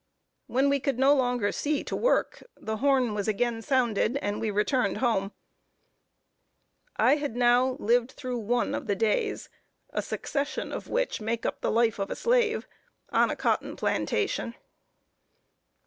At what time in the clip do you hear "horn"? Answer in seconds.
2.77-3.13